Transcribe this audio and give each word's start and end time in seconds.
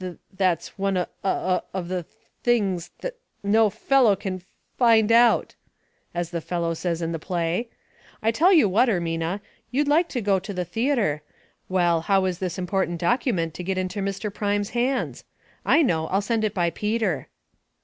* 0.01 0.01
T 0.01 0.13
t 0.13 0.17
that's 0.35 0.69
o 0.69 0.73
one 0.77 0.97
of 0.97 1.09
the 1.87 2.01
t 2.01 2.09
t 2.09 2.17
things 2.41 2.87
t 2.87 2.93
that 3.01 3.19
no 3.43 3.67
f 3.67 3.73
f 3.75 3.81
fel 3.83 4.03
low 4.05 4.15
can 4.15 4.37
f 4.37 4.41
f 4.41 4.47
find 4.75 5.11
out,' 5.11 5.53
as 6.15 6.31
the 6.31 6.41
fellow 6.41 6.73
says 6.73 7.03
in 7.03 7.11
the 7.11 7.19
play. 7.19 7.69
I 8.19 8.31
tell 8.31 8.51
you 8.51 8.67
what, 8.67 8.89
Ermina, 8.89 9.41
you'd 9.69 9.87
like 9.87 10.09
to 10.09 10.19
go 10.21 10.39
to 10.39 10.53
the 10.55 10.65
theatre. 10.65 11.21
Well, 11.69 12.01
how 12.01 12.25
is 12.25 12.39
this 12.39 12.57
important 12.57 12.99
doc 12.99 13.21
ument 13.25 13.53
to 13.53 13.63
get 13.63 13.77
into 13.77 14.01
Mr. 14.01 14.33
Prime's 14.33 14.71
hands? 14.71 15.23
I 15.63 15.83
know; 15.83 16.07
I'll 16.07 16.19
send 16.21 16.43
it 16.43 16.55
by 16.55 16.71
Peter." 16.71 17.27